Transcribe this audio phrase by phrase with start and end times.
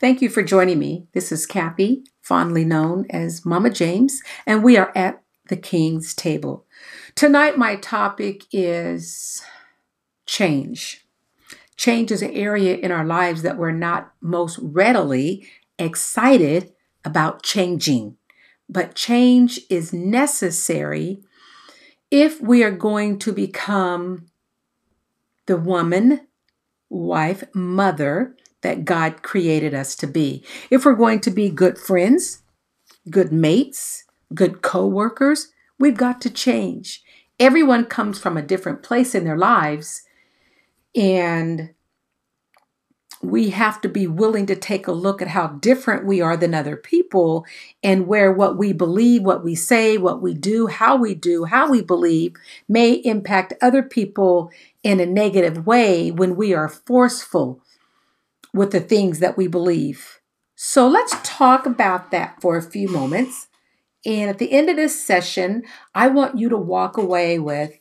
[0.00, 1.06] Thank you for joining me.
[1.12, 6.66] This is Kathy, fondly known as Mama James, and we are at the King's table.
[7.14, 9.42] Tonight, my topic is
[10.26, 11.06] change.
[11.76, 15.48] Change is an area in our lives that we're not most readily
[15.78, 16.72] excited
[17.04, 18.16] about changing.
[18.68, 21.22] But change is necessary
[22.10, 24.26] if we are going to become
[25.46, 26.26] the woman,
[26.88, 28.34] wife, mother
[28.64, 30.42] that God created us to be.
[30.70, 32.42] If we're going to be good friends,
[33.08, 37.04] good mates, good co workers, we've got to change.
[37.38, 40.02] Everyone comes from a different place in their lives,
[40.96, 41.70] and
[43.22, 46.54] we have to be willing to take a look at how different we are than
[46.54, 47.44] other people
[47.82, 51.70] and where what we believe, what we say, what we do, how we do, how
[51.70, 52.34] we believe
[52.68, 54.50] may impact other people
[54.82, 57.62] in a negative way when we are forceful
[58.54, 60.20] with the things that we believe.
[60.54, 63.48] So let's talk about that for a few moments.
[64.06, 67.78] And at the end of this session, I want you to walk away with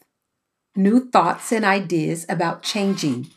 [0.76, 3.30] new thoughts and ideas about changing.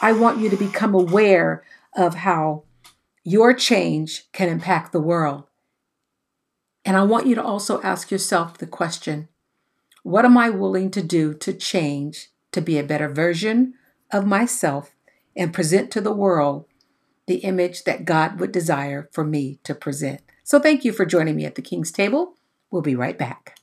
[0.00, 1.64] I want you to become aware
[1.96, 2.62] of how
[3.24, 5.44] your change can impact the world.
[6.84, 9.28] And I want you to also ask yourself the question
[10.04, 13.72] what am I willing to do to change to be a better version
[14.12, 14.94] of myself
[15.34, 16.66] and present to the world
[17.26, 20.20] the image that God would desire for me to present?
[20.42, 22.34] So, thank you for joining me at the King's Table.
[22.70, 23.58] We'll be right back.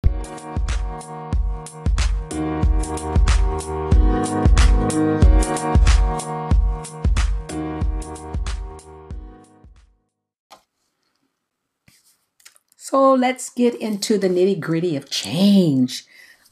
[12.92, 16.06] So let's get into the nitty gritty of change.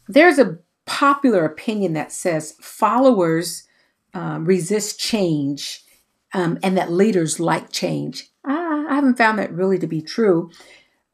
[0.07, 3.67] There's a popular opinion that says followers
[4.13, 5.83] um, resist change
[6.33, 8.29] um, and that leaders like change.
[8.45, 10.51] I, haven't found that really to be true.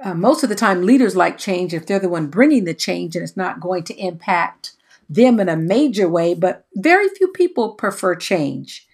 [0.03, 3.15] Uh, most of the time, leaders like change if they're the one bringing the change
[3.15, 4.73] and it's not going to impact
[5.09, 8.87] them in a major way, but very few people prefer change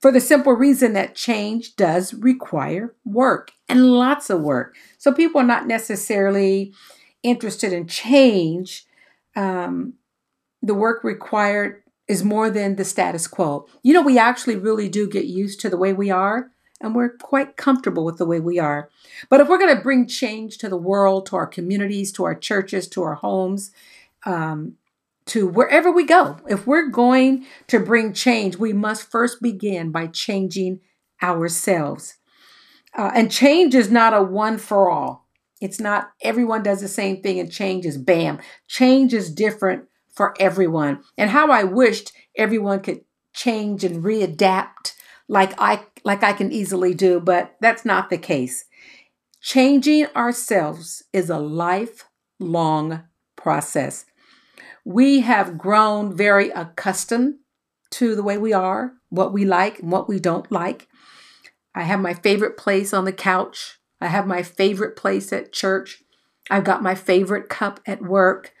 [0.00, 4.76] for the simple reason that change does require work and lots of work.
[4.96, 6.72] So people are not necessarily
[7.22, 8.84] interested in change.
[9.34, 9.94] Um,
[10.62, 13.66] the work required is more than the status quo.
[13.82, 17.16] You know, we actually really do get used to the way we are, and we're
[17.16, 18.88] quite comfortable with the way we are.
[19.28, 22.34] But if we're going to bring change to the world, to our communities, to our
[22.34, 23.70] churches, to our homes,
[24.24, 24.76] um,
[25.28, 26.38] to wherever we go.
[26.48, 30.80] If we're going to bring change, we must first begin by changing
[31.22, 32.16] ourselves.
[32.96, 35.28] Uh, and change is not a one for all.
[35.60, 38.38] It's not everyone does the same thing and change is bam.
[38.68, 39.87] Change is different
[40.18, 41.02] for everyone.
[41.16, 43.00] And how I wished everyone could
[43.32, 44.92] change and readapt
[45.28, 48.66] like I like I can easily do, but that's not the case.
[49.40, 53.04] Changing ourselves is a lifelong
[53.36, 54.04] process
[54.88, 57.34] we have grown very accustomed
[57.90, 60.88] to the way we are, what we like and what we don't like.
[61.74, 63.78] I have my favorite place on the couch.
[64.00, 66.02] I have my favorite place at church.
[66.50, 68.54] I've got my favorite cup at work.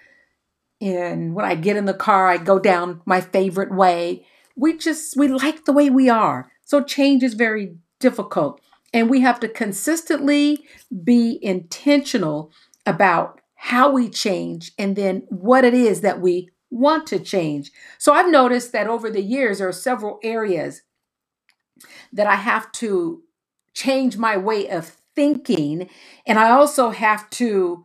[0.80, 4.26] And when I get in the car, I go down my favorite way.
[4.56, 6.50] We just, we like the way we are.
[6.64, 8.60] So change is very difficult.
[8.94, 10.64] And we have to consistently
[11.04, 12.52] be intentional
[12.86, 17.72] about how we change, and then what it is that we want to change.
[17.98, 20.82] So I've noticed that over the years, there are several areas
[22.12, 23.22] that I have to
[23.74, 25.90] change my way of thinking,
[26.24, 27.84] and I also have to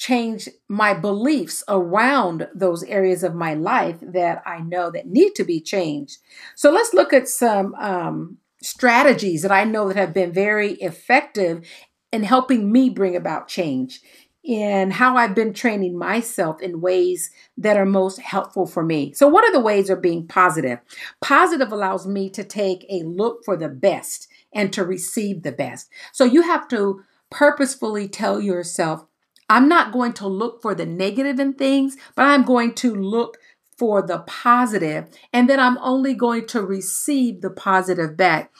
[0.00, 5.44] change my beliefs around those areas of my life that I know that need to
[5.44, 6.16] be changed.
[6.56, 11.68] So let's look at some um, strategies that I know that have been very effective
[12.10, 14.00] in helping me bring about change
[14.42, 19.12] in how I've been training myself in ways that are most helpful for me.
[19.12, 20.78] So, what are the ways of being positive?
[21.20, 25.90] Positive allows me to take a look for the best and to receive the best.
[26.12, 29.04] So, you have to purposefully tell yourself,
[29.50, 33.36] I'm not going to look for the negative in things, but I'm going to look
[33.76, 38.52] for the positive, and then I'm only going to receive the positive back.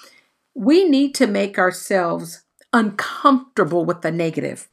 [0.55, 2.43] We need to make ourselves
[2.73, 4.69] uncomfortable with the negative.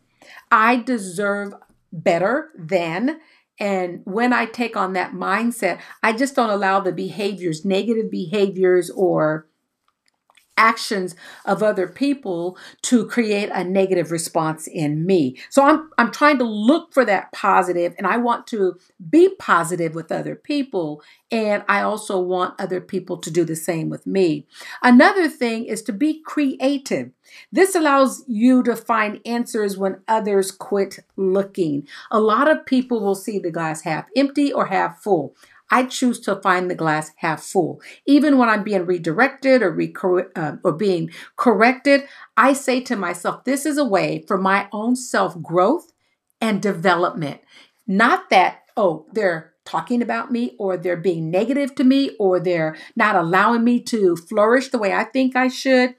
[0.50, 1.54] I deserve
[1.92, 3.20] better than.
[3.60, 8.90] And when I take on that mindset, I just don't allow the behaviors, negative behaviors
[8.90, 9.48] or
[10.58, 11.16] actions
[11.46, 15.38] of other people to create a negative response in me.
[15.50, 18.78] So I'm I'm trying to look for that positive and I want to
[19.10, 21.02] be positive with other people
[21.32, 24.48] and I also want other people to do the same with me.
[24.82, 27.12] Another thing is to be creative.
[27.52, 31.88] This allows you to find answers when others quit looking.
[32.12, 35.36] A lot of people will see the glass half empty or half full.
[35.70, 37.82] I choose to find the glass half full.
[38.06, 43.66] Even when I'm being redirected or, uh, or being corrected, I say to myself, this
[43.66, 45.92] is a way for my own self growth
[46.40, 47.42] and development.
[47.86, 52.78] Not that, oh, they're talking about me or they're being negative to me or they're
[52.96, 55.96] not allowing me to flourish the way I think I should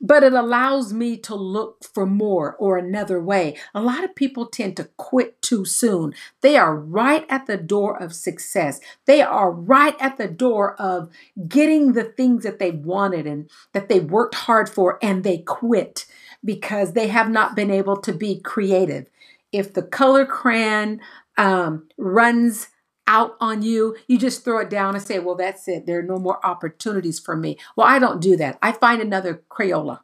[0.00, 3.56] but it allows me to look for more or another way.
[3.74, 6.14] A lot of people tend to quit too soon.
[6.40, 8.80] They are right at the door of success.
[9.06, 11.10] They are right at the door of
[11.48, 16.06] getting the things that they wanted and that they worked hard for, and they quit
[16.44, 19.06] because they have not been able to be creative.
[19.52, 21.00] If the color crayon
[21.36, 22.68] um, runs
[23.06, 25.86] out on you, you just throw it down and say, Well, that's it.
[25.86, 27.58] There are no more opportunities for me.
[27.76, 28.58] Well, I don't do that.
[28.62, 30.00] I find another Crayola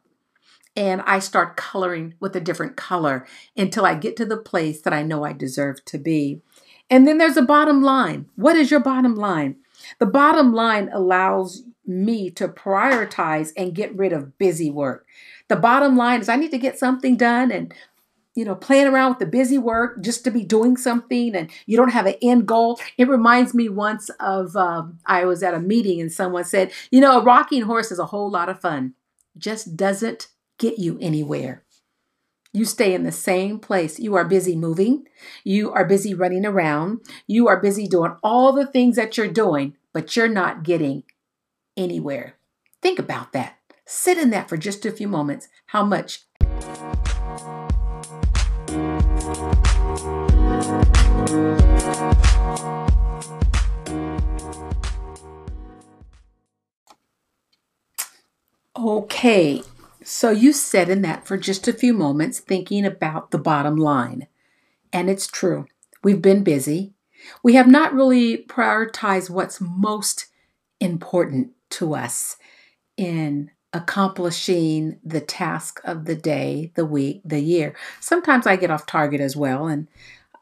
[0.75, 4.93] and I start coloring with a different color until I get to the place that
[4.93, 6.41] I know I deserve to be.
[6.89, 8.27] And then there's a bottom line.
[8.35, 9.57] What is your bottom line?
[9.99, 15.05] The bottom line allows me to prioritize and get rid of busy work.
[15.49, 17.73] The bottom line is I need to get something done and
[18.35, 21.77] you know, playing around with the busy work just to be doing something and you
[21.77, 22.79] don't have an end goal.
[22.97, 26.99] It reminds me once of um, I was at a meeting and someone said, you
[26.99, 28.93] know, a rocking horse is a whole lot of fun,
[29.37, 31.63] just doesn't get you anywhere.
[32.53, 33.99] You stay in the same place.
[33.99, 35.07] You are busy moving.
[35.43, 37.01] You are busy running around.
[37.25, 41.03] You are busy doing all the things that you're doing, but you're not getting
[41.75, 42.35] anywhere.
[42.79, 43.57] Think about that.
[43.85, 45.47] Sit in that for just a few moments.
[45.67, 46.21] How much
[58.75, 59.63] Okay,
[60.03, 64.27] so you sat in that for just a few moments thinking about the bottom line.
[64.91, 65.67] And it's true.
[66.03, 66.93] We've been busy.
[67.41, 70.27] We have not really prioritized what's most
[70.79, 72.35] important to us
[72.97, 77.75] in accomplishing the task of the day, the week, the year.
[77.99, 79.87] Sometimes I get off target as well, and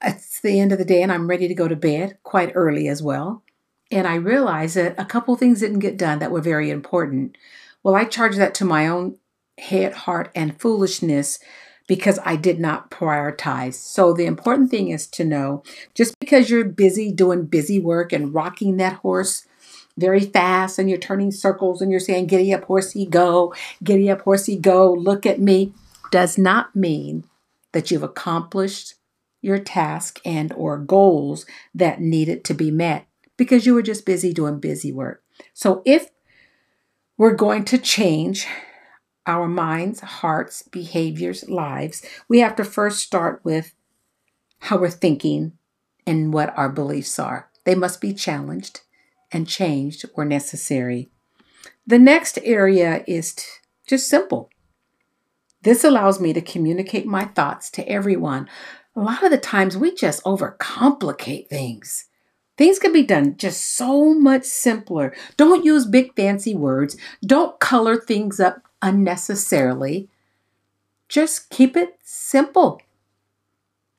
[0.03, 2.87] it's the end of the day and I'm ready to go to bed quite early
[2.87, 3.43] as well.
[3.91, 7.37] And I realize that a couple things didn't get done that were very important.
[7.83, 9.17] Well, I charge that to my own
[9.57, 11.39] head, heart, and foolishness
[11.87, 13.73] because I did not prioritize.
[13.73, 15.63] So the important thing is to know
[15.93, 19.45] just because you're busy doing busy work and rocking that horse
[19.97, 24.21] very fast and you're turning circles and you're saying, Giddy up, horsey, go, giddy up,
[24.21, 25.73] horsey, go, look at me,
[26.11, 27.25] does not mean
[27.73, 28.95] that you've accomplished
[29.41, 33.07] your task and or goals that needed to be met
[33.37, 35.23] because you were just busy doing busy work.
[35.53, 36.09] So if
[37.17, 38.47] we're going to change
[39.25, 43.73] our minds, hearts, behaviors, lives, we have to first start with
[44.59, 45.53] how we're thinking
[46.05, 47.49] and what our beliefs are.
[47.63, 48.81] They must be challenged
[49.31, 51.09] and changed where necessary.
[51.85, 53.35] The next area is
[53.87, 54.49] just simple.
[55.63, 58.49] This allows me to communicate my thoughts to everyone
[58.95, 62.05] a lot of the times we just overcomplicate things.
[62.57, 65.15] Things can be done just so much simpler.
[65.37, 66.97] Don't use big fancy words.
[67.25, 70.09] Don't color things up unnecessarily.
[71.07, 72.81] Just keep it simple.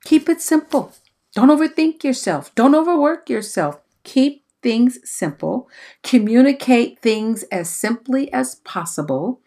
[0.05, 0.93] Keep it simple.
[1.33, 2.53] Don't overthink yourself.
[2.55, 3.79] Don't overwork yourself.
[4.03, 5.69] Keep things simple.
[6.03, 9.41] Communicate things as simply as possible,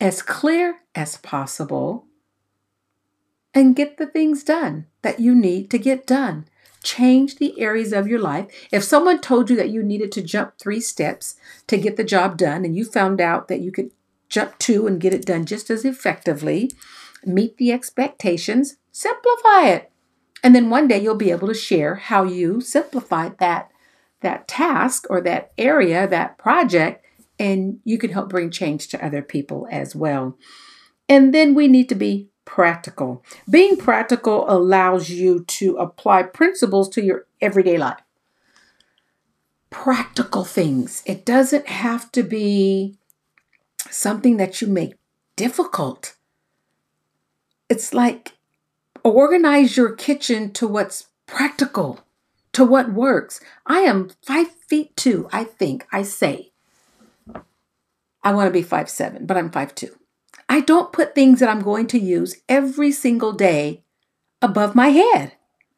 [0.00, 2.06] as clear as possible
[3.54, 6.46] and get the things done that you need to get done.
[6.82, 8.46] Change the areas of your life.
[8.72, 11.36] If someone told you that you needed to jump three steps
[11.68, 13.90] to get the job done, and you found out that you could
[14.28, 16.72] jump two and get it done just as effectively,
[17.24, 19.92] meet the expectations, simplify it.
[20.42, 23.68] And then one day you'll be able to share how you simplified that
[24.22, 27.04] that task or that area, that project,
[27.38, 30.38] and you can help bring change to other people as well.
[31.08, 33.24] And then we need to be practical.
[33.48, 38.00] Being practical allows you to apply principles to your everyday life.
[39.70, 41.02] Practical things.
[41.06, 42.96] It doesn't have to be
[43.90, 44.94] something that you make
[45.36, 46.16] difficult.
[47.68, 48.32] It's like
[49.02, 52.00] organize your kitchen to what's practical,
[52.52, 53.40] to what works.
[53.66, 56.52] I am five feet two, I think, I say.
[58.22, 59.96] I want to be five seven, but I'm five two.
[60.52, 63.84] I don't put things that I'm going to use every single day
[64.42, 65.32] above my head.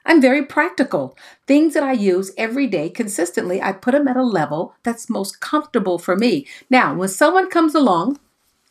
[0.05, 1.17] I'm very practical.
[1.47, 5.39] Things that I use every day consistently, I put them at a level that's most
[5.39, 6.49] comfortable for me.
[6.71, 8.19] Now, when someone comes along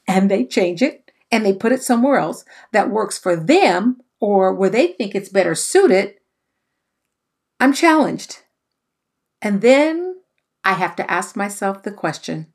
[0.06, 2.44] and they change it and they put it somewhere else
[2.74, 6.16] that works for them or where they think it's better suited,
[7.62, 8.42] I'm challenged.
[9.42, 10.18] And then
[10.66, 12.48] I have to ask myself the question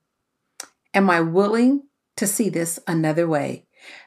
[0.93, 1.88] Am I willing
[2.19, 3.65] to see this another way?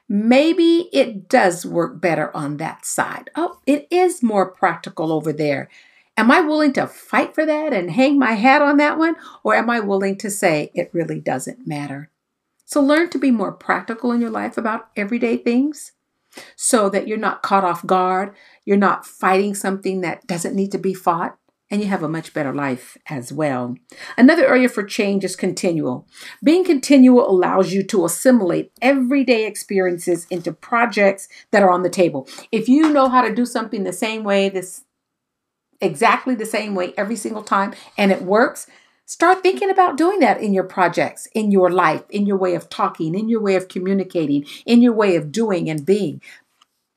[0.08, 3.30] Maybe it does work better on that side.
[3.36, 5.70] Oh, it is more practical over there.
[6.18, 9.16] Am I willing to fight for that and hang my hat on that one?
[9.44, 12.10] Or am I willing to say it really doesn't matter?
[12.66, 15.94] So learn to be more practical in your life about everyday things
[16.56, 18.36] so that you're not caught off guard.
[18.66, 21.38] You're not fighting something that doesn't need to be fought
[21.72, 23.76] and you have a much better life as well.
[24.18, 26.06] Another area for change is continual.
[26.44, 32.28] Being continual allows you to assimilate everyday experiences into projects that are on the table.
[32.52, 34.84] If you know how to do something the same way, this
[35.80, 38.68] exactly the same way every single time, and it works,
[39.08, 42.70] Start thinking about doing that in your projects, in your life, in your way of
[42.70, 46.22] talking, in your way of communicating, in your way of doing and being.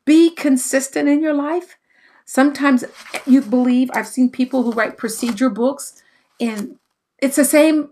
[0.04, 1.76] Be consistent in your life
[2.24, 2.84] Sometimes
[3.26, 6.02] you believe, I've seen people who write procedure books
[6.40, 6.78] and
[7.18, 7.90] it's the same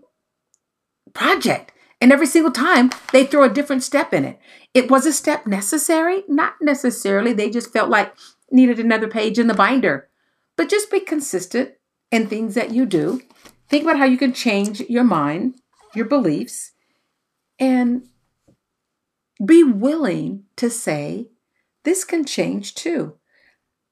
[1.13, 1.71] project.
[2.01, 4.39] And every single time they throw a different step in it.
[4.73, 6.23] It was a step necessary?
[6.27, 7.31] Not necessarily.
[7.31, 8.13] They just felt like
[8.51, 10.09] needed another page in the binder.
[10.55, 11.71] But just be consistent
[12.11, 13.21] in things that you do.
[13.69, 15.55] Think about how you can change your mind,
[15.95, 16.73] your beliefs,
[17.59, 18.07] and
[19.43, 21.29] be willing to say,
[21.83, 23.15] this can change too.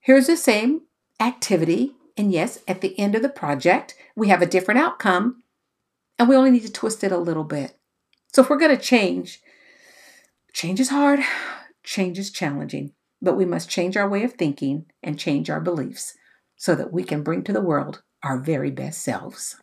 [0.03, 0.81] Here's the same
[1.19, 5.43] activity, and yes, at the end of the project, we have a different outcome,
[6.17, 7.77] and we only need to twist it a little bit.
[8.33, 9.41] So if we're going to change,
[10.53, 11.19] change is hard,
[11.83, 16.17] change is challenging, but we must change our way of thinking and change our beliefs
[16.55, 19.57] so that we can bring to the world our very best selves.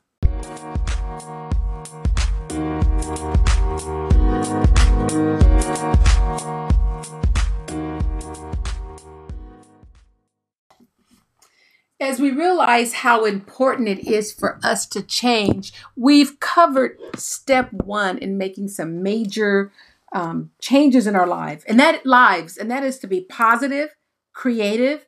[12.00, 18.18] As we realize how important it is for us to change, we've covered step one
[18.18, 19.72] in making some major
[20.12, 23.96] um, changes in our life, and that lives, and that is to be positive,
[24.32, 25.06] creative,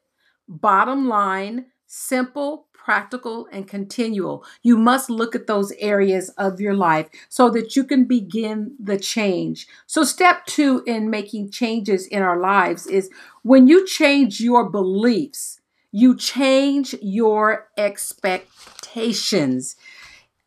[0.49, 4.45] bottom line, simple, practical, and continual.
[4.65, 8.99] You must look at those areas of your life so that you can begin the
[8.99, 9.69] change.
[9.87, 13.11] So, step two in making changes in our lives is
[13.43, 15.60] when you change your beliefs
[15.93, 19.77] you change your expectations.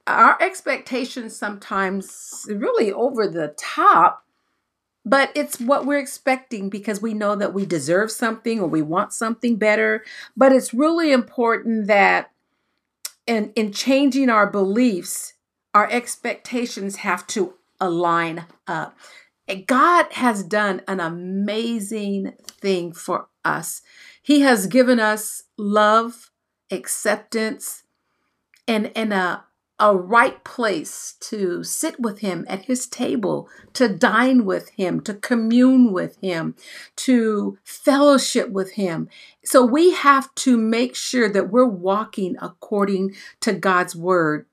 [0.07, 4.25] Our expectations sometimes really over the top,
[5.05, 9.13] but it's what we're expecting because we know that we deserve something or we want
[9.13, 10.03] something better.
[10.35, 12.31] But it's really important that
[13.25, 15.33] in, in changing our beliefs,
[15.73, 18.97] our expectations have to align up.
[19.65, 23.81] God has done an amazing thing for us.
[24.21, 26.31] He has given us love,
[26.71, 27.83] acceptance,
[28.67, 29.43] and, and a,
[29.79, 35.13] a right place to sit with Him at His table, to dine with Him, to
[35.13, 36.55] commune with Him,
[36.97, 39.09] to fellowship with Him.
[39.43, 44.45] So we have to make sure that we're walking according to God's Word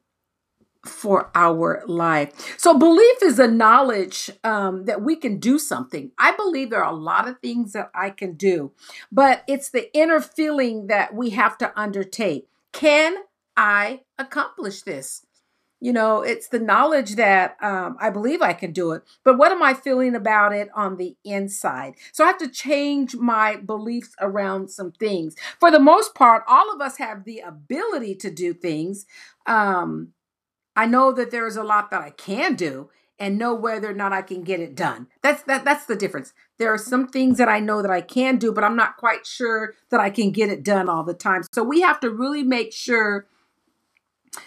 [0.84, 2.58] for our life.
[2.58, 6.10] So, belief is a knowledge um, that we can do something.
[6.18, 8.72] I believe there are a lot of things that I can do,
[9.12, 12.48] but it's the inner feeling that we have to undertake.
[12.72, 13.16] Can
[13.56, 15.26] I accomplish this?
[15.82, 19.50] You know, it's the knowledge that um, I believe I can do it, but what
[19.50, 21.94] am I feeling about it on the inside?
[22.12, 25.34] So I have to change my beliefs around some things.
[25.58, 29.06] For the most part, all of us have the ability to do things.
[29.46, 30.12] Um,
[30.76, 33.94] I know that there is a lot that I can do and know whether or
[33.94, 35.08] not I can get it done.
[35.22, 36.32] That's that that's the difference.
[36.58, 39.26] There are some things that I know that I can do, but I'm not quite
[39.26, 41.42] sure that I can get it done all the time.
[41.52, 43.26] So we have to really make sure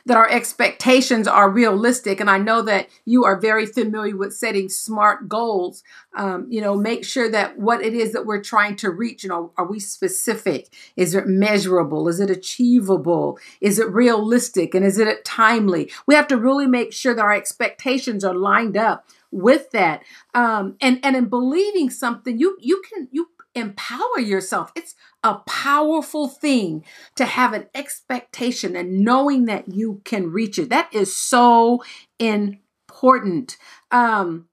[0.06, 2.20] that our expectations are realistic.
[2.20, 5.84] And I know that you are very familiar with setting smart goals.
[6.16, 9.30] Um, you know, make sure that what it is that we're trying to reach, you
[9.30, 10.74] know, are we specific?
[10.96, 12.08] Is it measurable?
[12.08, 13.40] Is it achievable?
[13.62, 14.74] Is it realistic?
[14.74, 15.92] And is it timely?
[16.08, 20.04] We have to really make sure that our expectations are lined up with that.
[20.34, 24.72] Um, and and in believing something, you you can you empower yourself.
[24.76, 26.84] It's a powerful thing
[27.16, 30.70] to have an expectation and knowing that you can reach it.
[30.70, 31.84] That is so
[32.20, 33.58] important.
[33.92, 34.48] Um,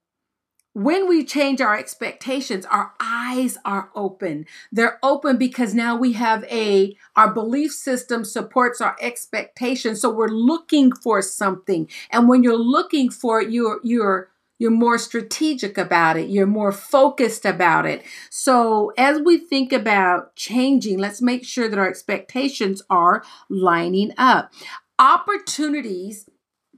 [0.73, 6.45] when we change our expectations our eyes are open they're open because now we have
[6.45, 12.57] a our belief system supports our expectations so we're looking for something and when you're
[12.57, 14.30] looking for it you're you're
[14.61, 20.35] you're more strategic about it you're more focused about it so as we think about
[20.35, 24.51] changing let's make sure that our expectations are lining up
[24.99, 26.29] opportunities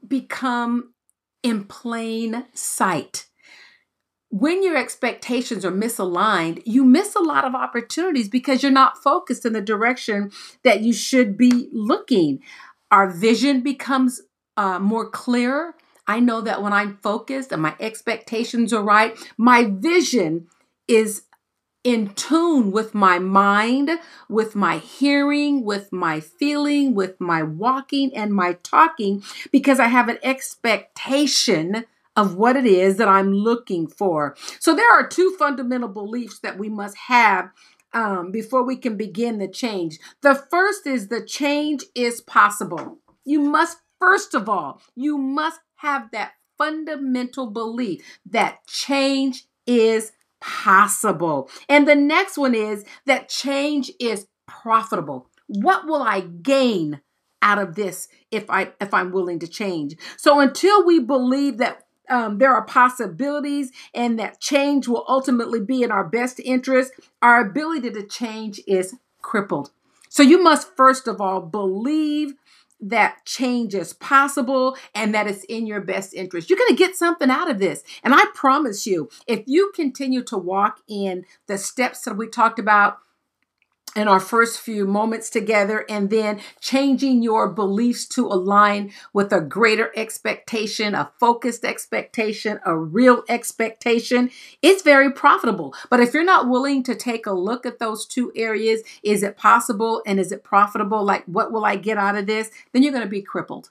[0.08, 0.94] become
[1.44, 3.28] in plain sight
[4.30, 9.46] when your expectations are misaligned, you miss a lot of opportunities because you're not focused
[9.46, 10.32] in the direction
[10.64, 12.40] that you should be looking.
[12.90, 14.22] Our vision becomes
[14.58, 15.76] uh, more clear.
[16.08, 20.48] I know that when I'm focused and my expectations are right, my vision
[20.88, 21.24] is
[21.84, 23.90] in tune with my mind,
[24.30, 30.08] with my hearing, with my feeling, with my walking and my talking, because I have
[30.08, 34.36] an expectation of what it is that I'm looking for.
[34.60, 37.50] So there are two fundamental beliefs that we must have
[37.92, 40.00] um, before we can begin the change.
[40.22, 43.00] The first is the change is possible.
[43.26, 51.50] You must, first of all, you must have that fundamental belief that change is possible.
[51.68, 55.28] And the next one is that change is profitable.
[55.48, 57.02] What will I gain
[57.42, 59.96] out of this if I if I'm willing to change?
[60.18, 65.84] So until we believe that um, there are possibilities and that change will ultimately be
[65.84, 69.72] in our best interest, our ability to change is crippled.
[70.10, 72.36] So you must first of all believe
[72.84, 76.50] that change is possible and that it's in your best interest.
[76.50, 77.84] You're going to get something out of this.
[78.04, 82.60] And I promise you, if you continue to walk in the steps that we talked
[82.60, 82.98] about
[83.96, 89.42] in our first few moments together and then changing your beliefs to align with a
[89.42, 94.30] greater expectation, a focused expectation, a real expectation,
[94.62, 95.76] it's very profitable.
[95.90, 99.38] But if you're not willing to take a look at those two areas, is it
[99.38, 101.04] possible and is it profitable?
[101.04, 102.50] Like, what will I get out of this?
[102.72, 103.70] Then you're going to be crippled.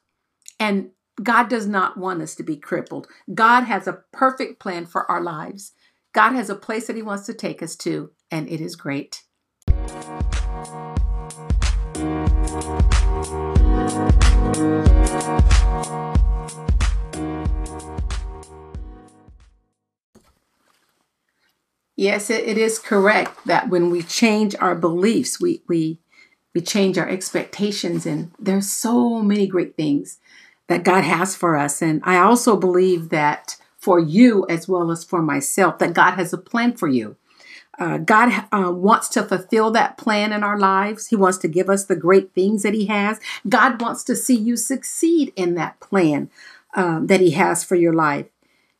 [0.61, 0.91] And
[1.23, 3.07] God does not want us to be crippled.
[3.35, 5.73] God has a perfect plan for our lives.
[6.13, 9.25] God has a place that He wants to take us to, and it is great.
[22.03, 26.01] Yes, it, is correct that when we change our beliefs, we we
[26.55, 30.19] we change our expectations, and there's so many great things
[30.67, 31.81] that God has for us.
[31.81, 36.33] And I also believe that for you as well as for myself, that God has
[36.33, 37.17] a plan for you.
[37.83, 41.09] Uh, God uh, wants to fulfill that plan in our lives.
[41.09, 43.19] He wants to give us the great things that He has.
[43.49, 46.31] God wants to see you succeed in that plan
[46.77, 48.27] um, that He has for your life.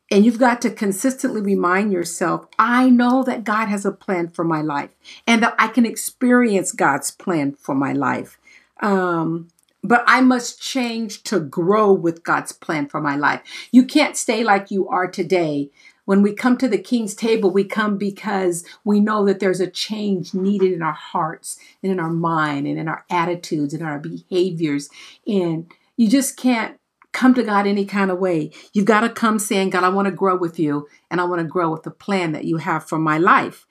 [0.09, 4.45] And you've got to consistently remind yourself I know that God has a plan for
[4.45, 4.91] my life
[5.27, 8.37] and that I can experience God's plan for my life.
[8.81, 9.49] Um,
[9.83, 13.41] but I must change to grow with God's plan for my life.
[13.69, 15.71] You can't stay like you are today
[16.05, 19.69] when we come to the king's table, we come because we know that there's a
[19.69, 23.99] change needed in our hearts and in our mind and in our attitudes and our
[23.99, 24.89] behaviors.
[25.25, 26.77] And you just can't
[27.13, 28.51] come to God any kind of way.
[28.73, 31.39] You've got to come saying, God, I want to grow with you and I want
[31.39, 33.65] to grow with the plan that you have for my life.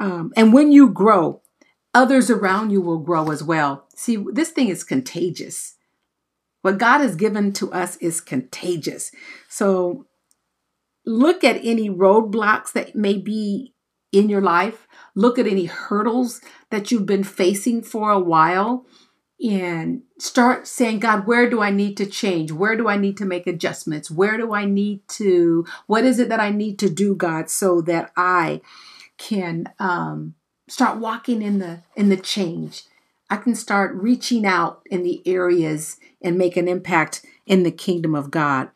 [0.00, 1.42] Um, and when you grow,
[1.94, 3.86] others around you will grow as well.
[3.94, 5.76] See, this thing is contagious.
[6.62, 9.12] What God has given to us is contagious.
[9.48, 10.06] So
[11.06, 13.72] look at any roadblocks that may be
[14.12, 14.86] in your life.
[15.14, 16.40] Look at any hurdles
[16.70, 18.86] that you've been facing for a while
[19.44, 22.52] and start saying, God, where do I need to change?
[22.52, 24.10] Where do I need to make adjustments?
[24.10, 27.82] Where do I need to, what is it that I need to do, God, so
[27.82, 28.62] that I
[29.18, 30.34] can um,
[30.68, 32.84] start walking in the in the change.
[33.28, 38.14] I can start reaching out in the areas and make an impact in the kingdom
[38.14, 38.70] of God.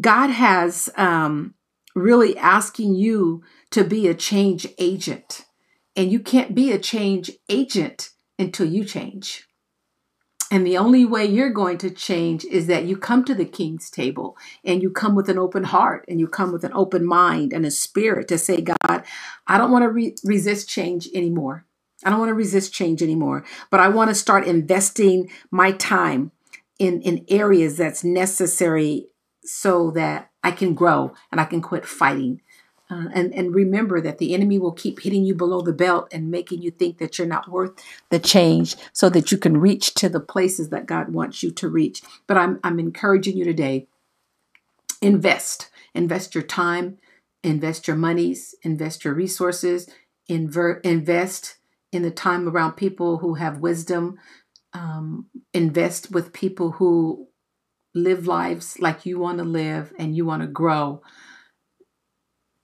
[0.00, 1.54] God has um,
[1.98, 5.46] really asking you to be a change agent.
[5.96, 9.48] And you can't be a change agent until you change.
[10.50, 13.90] And the only way you're going to change is that you come to the king's
[13.90, 17.52] table and you come with an open heart and you come with an open mind
[17.52, 19.04] and a spirit to say, God,
[19.46, 21.66] I don't want to re- resist change anymore.
[22.02, 26.30] I don't want to resist change anymore, but I want to start investing my time
[26.78, 29.08] in, in areas that's necessary
[29.48, 32.42] so that I can grow and I can quit fighting.
[32.90, 36.30] Uh, and, and remember that the enemy will keep hitting you below the belt and
[36.30, 37.72] making you think that you're not worth
[38.08, 41.68] the change so that you can reach to the places that God wants you to
[41.68, 42.00] reach.
[42.26, 43.88] But I'm, I'm encouraging you today
[45.00, 45.70] invest.
[45.94, 46.98] Invest your time,
[47.42, 49.88] invest your monies, invest your resources,
[50.28, 51.56] invert, invest
[51.92, 54.18] in the time around people who have wisdom,
[54.72, 57.27] um, invest with people who
[58.02, 61.02] live lives like you want to live and you want to grow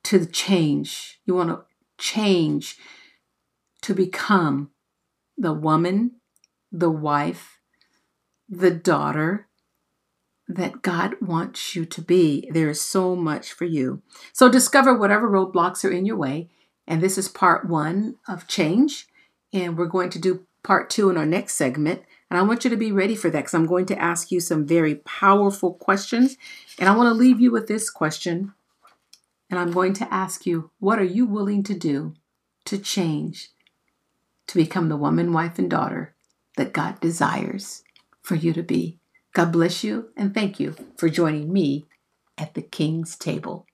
[0.04, 1.20] to change.
[1.24, 1.64] You want to
[1.98, 2.76] change
[3.82, 4.70] to become
[5.36, 6.12] the woman,
[6.70, 7.58] the wife,
[8.48, 9.48] the daughter
[10.46, 12.48] that God wants you to be.
[12.52, 14.02] There is so much for you.
[14.32, 16.50] So discover whatever roadblocks are in your way.
[16.86, 19.06] And this is part one of change.
[19.52, 22.02] And we're going to do part two in our next segment.
[22.34, 24.40] And I want you to be ready for that because I'm going to ask you
[24.40, 26.36] some very powerful questions.
[26.80, 28.52] And I want to leave you with this question.
[29.48, 32.14] And I'm going to ask you, what are you willing to do
[32.64, 33.50] to change
[34.48, 36.16] to become the woman, wife, and daughter
[36.56, 37.84] that God desires
[38.20, 38.98] for you to be?
[39.32, 41.86] God bless you and thank you for joining me
[42.36, 43.64] at the King's table.